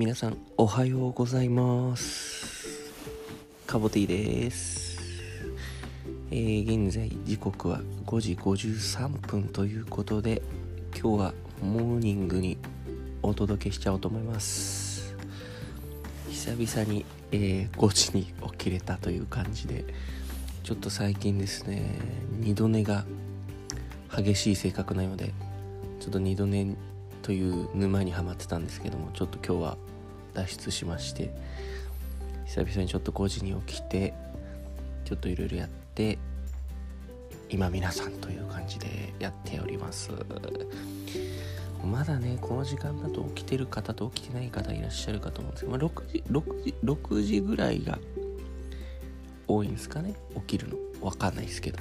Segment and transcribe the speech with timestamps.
[0.00, 2.90] 皆さんおはようございます。
[3.66, 4.98] カボティです。
[6.30, 10.40] えー、現在時刻は5時53分ということで
[10.98, 12.56] 今日はモーニングに
[13.22, 15.14] お届けしちゃおうと思います。
[16.30, 19.84] 久々に、えー、5時に起きれたという感じで
[20.62, 21.84] ちょっと最近ですね
[22.38, 23.04] 二度寝が
[24.16, 25.34] 激しい性格なようで
[26.00, 26.74] ちょっと二度寝
[27.20, 29.89] という沼にはまってたんですけどもちょっと今日は
[30.34, 31.30] 脱出しまして
[32.46, 34.14] 久々にちょっと5時に起きて
[35.04, 36.18] ちょっといろいろやって
[37.48, 40.10] 今皆さんという感じでやっております。
[41.84, 47.98] まだねこの時間だと起きてる方と起きてない方いらっしゃるかと思うんですけど、まあ、6時6時6時ぐらいが
[49.48, 50.76] 多いんですかね起きるの。
[51.00, 51.78] 分かんないですけど。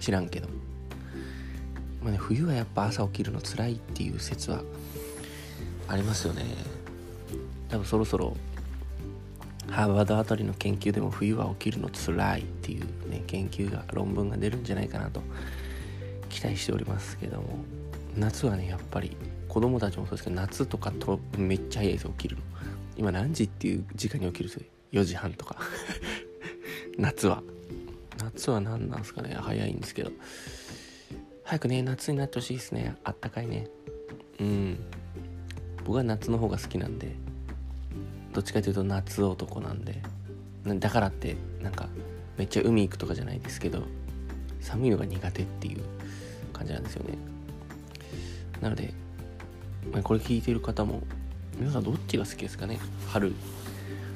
[0.00, 0.48] 知らんけど。
[2.02, 4.62] まあね、冬はやっぱ朝起きるの辛いっていう説は
[5.86, 6.44] ありますよね。
[7.72, 8.36] 多分そろそろ
[9.70, 15.22] ハーバードあたりの研究でも冬は起きるの辛いっていうね研究が論文が出るんじゃないかなと
[16.28, 17.64] 期待しておりますけども
[18.14, 19.16] 夏はねやっぱり
[19.48, 22.42] 子供たちもそうですけど夏とかとめっちゃ早いです起きるの。
[22.98, 25.56] 今何時っていう時間に起きるんですよ4時半とか。
[26.98, 27.42] 夏は。
[28.18, 30.10] 夏は何なんですかね早いんですけど。
[31.44, 32.96] 早くね夏になってほしいですね。
[33.02, 33.68] あったかいね。
[34.40, 34.78] うん。
[35.84, 37.21] 僕は夏の方が好きなんで。
[38.32, 40.02] どっちかというと夏男なんで
[40.66, 41.88] だからってなんか
[42.36, 43.84] めっちゃ海行くとかじゃないですけど
[44.60, 45.82] 寒いのが苦手っていう
[46.52, 47.18] 感じなんですよね。
[48.60, 48.94] なので、
[49.92, 51.02] ま、これ聞いてる方も
[51.58, 52.78] 皆さんどっちが好きですかね？
[53.08, 53.34] 春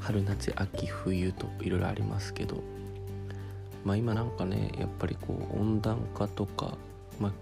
[0.00, 2.62] 春夏秋冬といろいろありますけど
[3.84, 6.76] まあ今なんかねやっぱりこう温暖化とか
[7.20, 7.32] まあ、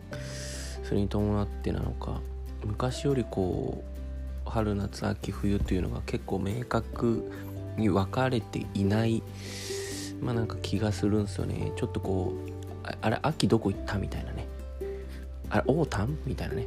[0.82, 2.20] それに伴ってなのか
[2.66, 3.99] 昔よりこう
[4.50, 7.30] 春夏秋冬というのが結構明確
[7.76, 9.22] に分かれていない
[10.20, 11.72] まあなんか気がするんですよね。
[11.76, 14.46] ちょっとこうあれ秋どこ行ったみたいなね。
[15.48, 16.66] あれ autumn みたいなね。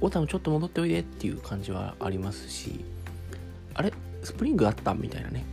[0.00, 2.84] autumn ちょっと戻っておいでっていう感じはありますし
[3.74, 3.92] あれ
[4.22, 5.44] スプリングあったみたいなね。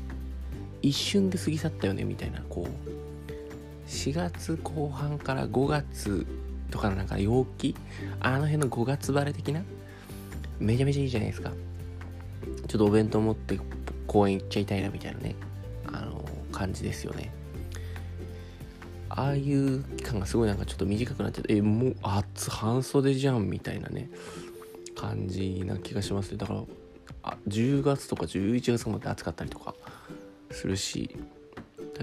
[0.82, 6.28] 一瞬で過ぎ去ったよねみたいなこう4月後半から5月
[6.70, 7.76] とかのなんか陽気？
[8.20, 9.64] あの辺の5月晴れ的な
[10.60, 11.52] めちゃめちゃいいじゃないですか。
[12.68, 13.60] ちょっとお弁当持って
[14.08, 15.36] 公園行っちゃいたいなみたいなね。
[15.92, 17.32] あの感じですよね。
[19.10, 24.10] ああいう期間がすごいなんかちょっと短くなっちゃってえもう暑半袖じゃんみたいなね。
[24.96, 26.38] 感じな気がしますね。
[26.38, 26.64] だから
[27.24, 29.76] あ10月とか11月まで暑かったりとか
[30.52, 31.16] するし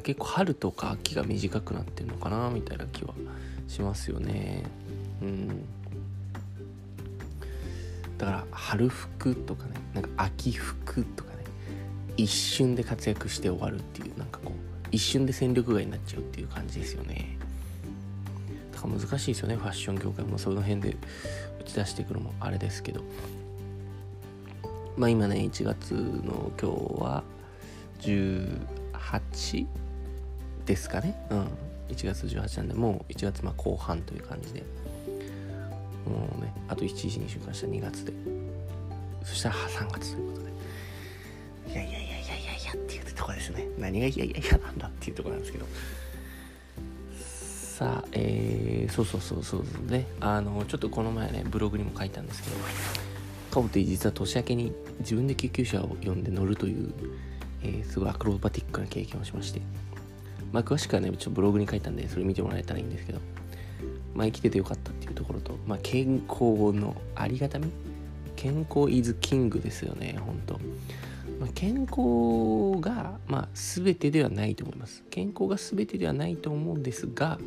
[0.03, 3.15] 結構春とか秋が短くなってるのかなみたいな気は
[3.69, 4.65] しますよね。
[5.23, 5.65] うん。
[8.25, 11.45] だから春服とかねなんか秋服とかね
[12.17, 17.37] 一瞬で活躍して終わるっていうなんかこう一瞬で戦力外になっちゃうっていう感じですよね
[18.73, 20.97] だから難しいですよねファッション業界もその辺で
[21.61, 23.03] 打ち出していくのもあれですけど
[24.97, 27.25] まあ今ね1月の今日は
[28.01, 29.67] 18
[30.67, 31.15] ですかね。
[31.31, 31.47] うん。
[31.89, 34.63] 1月18なんで、もう1月まあ後半という感じで。
[36.11, 38.13] もうね、あと1日に週間した2月で。
[39.25, 40.53] そしたら3月ということで。
[41.73, 43.67] いやいやいやいやいやいやっていうとこですね。
[43.79, 45.67] 何がいやいやいやなんだっていうとこなんですけど。
[47.15, 50.07] さあ、えー、そうそうそうそうね。
[50.21, 52.57] あの、ちょっとこの前ね、ブログにも書いたんですけど、
[53.51, 56.93] カブテ実は年明けに自分で救急車を呼んで乗るという、
[57.63, 59.61] えー、すごいアクロバティックな経験をしまして、
[60.53, 63.21] まあ、詳しくはね、ちょっとブログに書いたんで、それ見てもらえたらいいんですけど、
[64.15, 67.71] まあ、生きててよかったっていうところと、まあ、健康のありがたみ
[68.37, 70.61] 健康イズキングですよね、本当
[71.41, 75.03] まあ、健康が、まあ、全てではないと思います。
[75.11, 77.39] 健康が全てではないと思うんですが、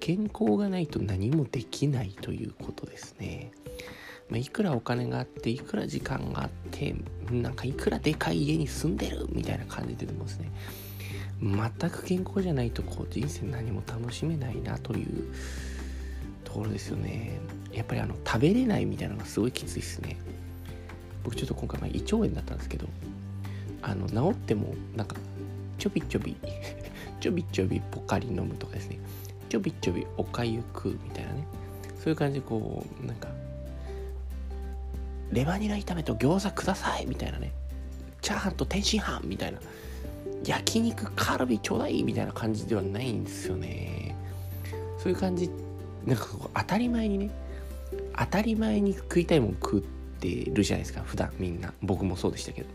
[0.00, 3.52] 健康がないと何もできないということですね。
[4.28, 6.94] まあ、いくらお金があって、いくら時間があって、
[7.30, 10.50] なんかいくらでかい家に住んでるみたいな感じで出てますね。
[11.40, 15.34] 全く健康じゃないとこう人生何も楽しめないなという
[16.54, 17.38] ころですよね。
[17.72, 20.16] やっぱりあの食べれないみたいなのがすごいきついですね。
[21.22, 22.86] 僕ちょっと今回まあ胃腸炎だったんですけど
[23.82, 25.16] あの治ってもなんか
[25.78, 26.36] ちょびちょび
[27.20, 28.98] ちょびちょびポカリ飲むとかですね。
[29.48, 31.46] ちょびちょびおかゆ食うみたいなね。
[32.02, 33.28] そういう感じでこうなんか
[35.32, 37.52] レバニラ炒めと餃子くださいみたいなね。
[38.20, 39.58] チャーハンと天津飯みたいな。
[40.44, 44.14] 焼肉カルビちょうだいみたいな感じではないんですよね。
[44.98, 45.50] そういう感じ
[46.06, 47.30] なんかこう当たり前にね
[48.16, 49.82] 当たり前に食いたいもん食っ
[50.20, 51.72] てるじゃないですか普段みんな。
[51.82, 52.68] 僕もそうでしたけど。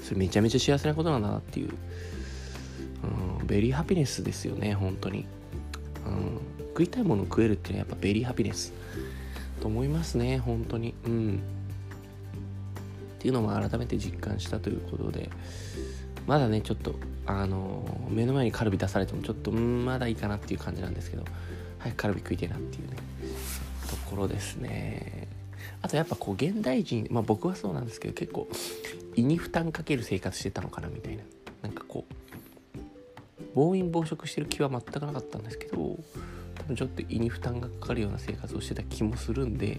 [0.00, 1.70] それめちゃめちゃ幸せなことなんだなっていう、
[3.40, 5.26] うん、ベリーハピネスですよね本当に、
[6.06, 6.40] うん、
[6.70, 8.72] 食いたいもの食えるっていうのはやっぱベリーハピネス。
[9.60, 10.94] と思いますね本当に。
[11.04, 11.40] うん。
[13.18, 15.30] っていうのも改めて実感したということで。
[16.26, 16.94] まだねちょっと
[17.26, 21.24] あの目の前にカルビ出されてもちょっとまだいいかなっていう感じなんですけど。
[21.80, 22.96] 早くカルビ食いてなっていうね
[23.88, 25.28] ところですね。
[25.82, 28.48] あとやっぱこう現代人まあ僕はそうなんですけど結構
[29.16, 31.22] 胃に負担かける生活してたのかなみたいな。
[31.62, 32.20] なんかこう
[33.54, 35.76] 暴飲暴食してる気は全くなかったんですけど
[36.54, 39.78] 多分ちょっと胃に負担がかかるような生活をしてた気もするんで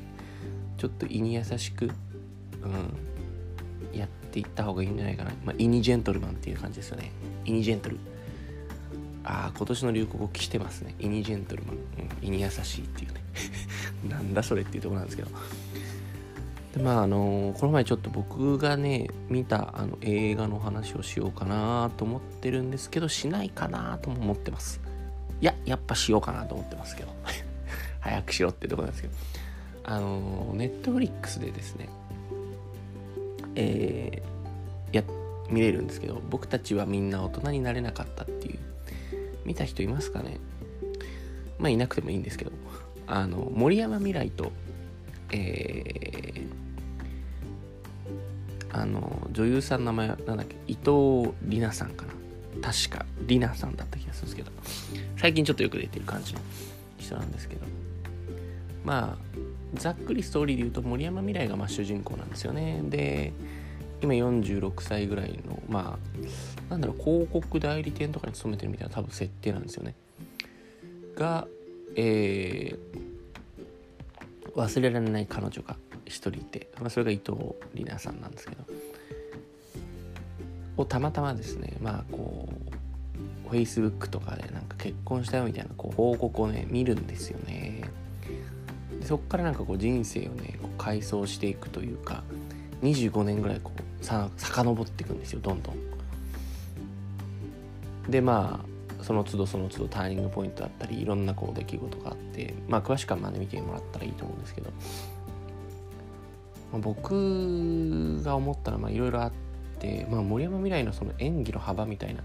[0.78, 1.86] ちょっと胃に優しく
[2.62, 7.12] うんやっていった方がいいんじゃないかな、まあ、胃にジェントルマンっていう感じですよね。
[7.46, 7.98] 胃にジェントル。
[9.24, 10.96] ああ今年の流行語来てますね。
[11.00, 13.22] 胃にジェントルマン、うん、胃に優しいっていうね。
[14.10, 15.30] なんだそれっていうとこなんですけど。
[16.76, 24.82] でまああの、この前ちょっと僕がね見たあの映画の話をしようかなと思ってるんですけどしないかなとも思ってます。
[25.42, 27.14] いややっぱしようかなと思ってますけど。
[28.00, 29.14] 早くしろってとこなんですけど。
[29.84, 31.90] あのネットフリックスでですね
[33.56, 35.04] えー、や
[35.50, 38.60] 見れるんですけど僕たちはみんな大人になれなかったっていう
[39.52, 40.38] 見た人いますかね？
[41.60, 42.52] まあいなくてもいいんですけど。
[43.06, 44.54] あの森山未来と
[45.34, 50.56] えー、あの女優さんの名前なんだっけ？
[50.68, 52.14] 伊藤里奈さんかな？
[52.62, 54.52] 確か里奈さんだった気がするんですけど。
[55.18, 56.40] 最近ちょっとよく出てる感じの
[56.98, 57.66] 人なんですけど。
[58.86, 59.38] まあ
[59.74, 62.82] ざっくりストーリーで言うと森山未来がま主人公なんですよね。
[62.86, 63.34] で
[64.02, 65.98] 今46歳ぐらいのま
[66.70, 69.96] あなんだろう広告代理店とかに勤めてるみたいな多分設定なんですよね。
[71.16, 71.48] が
[71.96, 75.76] えー、忘れられない彼女が
[76.06, 78.64] 一人いて、まあ、それが伊藤里奈さんなんですけど。
[80.78, 82.50] をたまたまですねまあこ
[83.48, 87.84] う Facebook とかでなんか結婚したよみたいなこう報告をね見るんですよね。
[89.00, 92.24] でそっからなんかこう人生をねこう回想していくというか
[92.82, 93.71] 25年ぐらいこう
[94.02, 95.76] さ遡っていくんですよどんどん。
[98.10, 98.60] でま
[99.00, 104.72] あその都度その都度ターニングポイントだったりいろんなこう出来事があってまあ詳しくはまあ、ね、見てもらったらいいと思うんですけど、
[106.72, 109.32] まあ、僕が思ったらいろいろあっ
[109.80, 112.24] て、まあ、森山未来のその演技の幅みたいな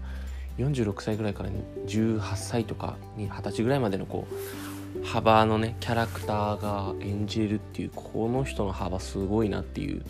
[0.57, 1.49] 46歳ぐらいから
[1.85, 10.03] 18歳とかに20歳ぐらいまでのこう幅のねキャラクターが演じれるっていうこの人の幅すごいなっていう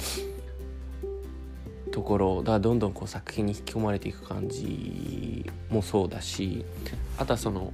[1.97, 6.63] ところだどんどんこう作品に引き込まれていく感じもそうだし
[7.17, 7.73] あとはその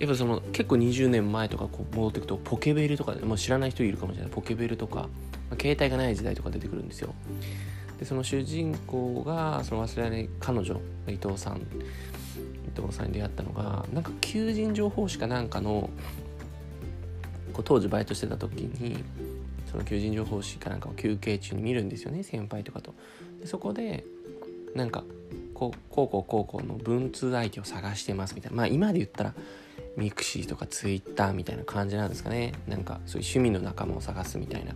[0.00, 4.32] やっぱその結構20年前とかこう戻っていくとポケベルとかでもう知らない人いるかもしれない。
[4.32, 5.08] ポケベルとか、
[5.48, 7.14] ま、携帯がない時代とか出てくるんですよ。
[8.00, 11.60] でその主人公がその忘れられない彼女伊藤さん伊
[12.74, 15.88] 藤さんに出会ったのがなんか求人情報誌かなんかの
[17.52, 19.04] こう当時バイトしてた時に
[19.70, 22.94] その求人情報誌かなんかを休憩中に見るんですよね先輩とかと。
[23.40, 24.04] でそこで
[24.74, 25.04] なんか
[25.54, 28.56] こうこうこうこうこうの文通相手を探してますみたいな。
[28.56, 29.34] まあ今で言ったら
[29.96, 32.52] mixi とかツイッターみたいな感じなんですかね。
[32.66, 34.74] なんかそういう趣味の仲間を探すみたいな。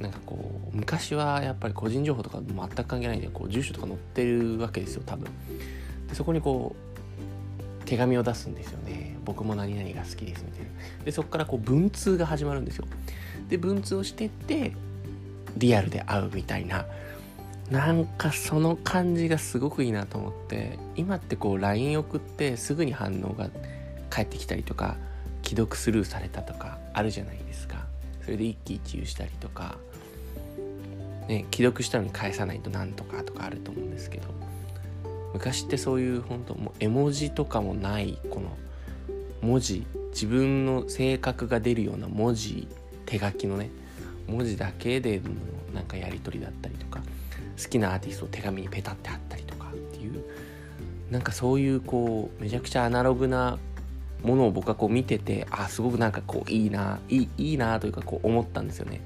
[0.00, 5.26] なんかこう昔はやっぱり個人情報とか全く関係ないんでこう住所とか載ってるわけですよ多分。
[6.08, 6.89] でそこにこう
[7.84, 9.16] 手紙を出すんですよね。
[9.24, 10.64] 僕も何々が好きですみたい
[10.98, 11.04] な。
[11.04, 12.86] でそこからこう文通が始まるんですよ。
[13.48, 14.72] で文通をしてって
[15.56, 16.86] リアルで会うみたいな。
[17.70, 23.48] なんかその感じがすごくいいなと思って今ってこう LINE 送ってすぐに反応が
[24.08, 24.96] 返ってきたりとか
[25.44, 27.86] 既読スルーされたとかあるじゃないですか。
[28.24, 29.78] それで一喜一憂したりとか。
[31.28, 34.49] ね既読したのに返さないとなんとかとかあると思うんですけど。
[35.32, 38.56] 昔ってそういう本当もう絵文字とかもないこの
[39.42, 42.68] 文字自分の性格が出るような文字
[43.06, 43.70] 手書きのね
[44.26, 45.30] 文字だけでの
[45.74, 47.00] なんかやり取りだったりとか
[47.62, 50.24] 好きなアーティストを手紙にペタって貼ったりとかっていう
[51.10, 53.58] なんかそういうこうめちゃくちゃアナログな
[54.22, 59.00] ものを僕はこう見ててあすごくなんかこういいないいいいなというかこう思ったんですよね。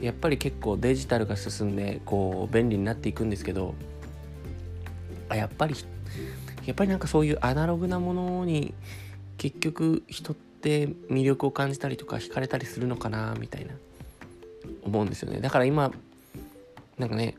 [0.00, 3.74] やっぱり結構デジタルが進んでこう便利になっていくんですけど
[5.34, 5.74] あやっぱり
[6.66, 8.72] やっぱりなんかそういうアナログなものに
[9.36, 13.74] 結局人って魅力を感じたりとか惹かれたりするのかなみたいな
[14.82, 15.40] 思うんですよね。
[15.40, 15.92] だから今
[16.98, 17.34] なんかね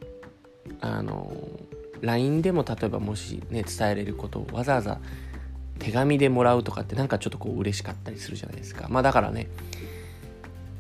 [0.82, 1.32] あの
[2.02, 5.00] LINE でも例えばもしね伝えれることをわざわざ
[5.80, 8.88] 手紙でもらうとかってなんかちょっとこう嬉しかったりするじゃないですか。
[8.90, 9.48] まあだからね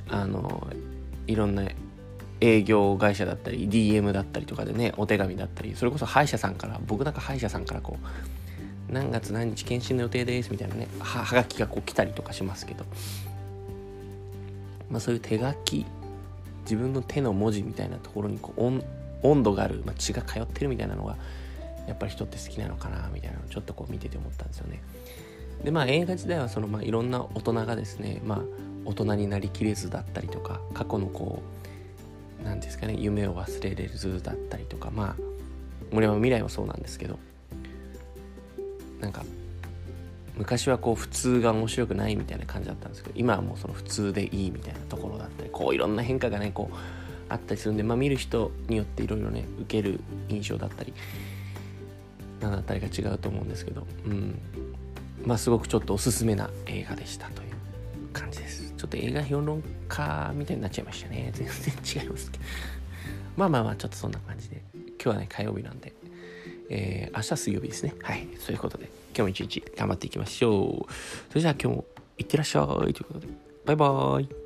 [0.09, 0.67] あの
[1.27, 1.63] いろんな
[2.41, 7.97] 営業会社だったり DM だったりとかでねお手紙だったりそれこそ歯医者さんから僕なんか歯医者さんからこ
[8.89, 12.85] う何月何日検診の予定ですみたいなねはがきがこう来たりとかしますけど
[14.89, 15.85] まあそういう手書き
[16.63, 18.81] 自分の手の文字みたいなところにこう
[19.23, 21.15] 温度がある、まあ、血が通ってるみたいなのが
[21.87, 24.81] やっぱり人って好きなのかなみたいなのをちょっとこう見てて思ったんですよね。
[25.63, 28.41] でまあ映画時代はその、まあ、いろんな大人がですね、まあ、
[28.85, 31.64] 大人になりきれずだったりとか過去のこう
[32.43, 35.15] 何ですかね夢を忘れれずだったりとかまあ
[35.91, 37.17] 森山未来もそうなんですけど
[38.99, 39.23] なんか
[40.37, 46.75] 昔はこう普通が面白くないみたいな感じだったんですけど今はもうその普通でいいみたいなところだったりこういろんな変化がねこう
[47.29, 49.99] あったりするんで、まあ、見る人によっていろいろね受ける
[50.29, 50.93] 印象だったり
[52.41, 54.39] 何だったりが違うと思うんですけど、うん、
[55.25, 57.49] まあすごくちょっとおすすめな映画でしたという。
[58.19, 58.73] 感じです。
[58.77, 61.31] ちょっと映画評論家みたいになっちゃいましたね。
[61.33, 62.43] 全然違いますけど。
[63.35, 64.61] まあまあまあちょっとそんな感じで。
[64.73, 65.93] 今日はね火曜日なんで。
[66.69, 67.93] えー、明日水曜日ですね。
[68.01, 68.27] はい。
[68.39, 70.93] そういうことで今日も一日頑張っていきましょう。
[71.29, 71.85] それじゃあ今日も
[72.17, 72.65] いってらっしゃい。
[72.65, 73.27] ということで
[73.65, 74.44] バイバーイ。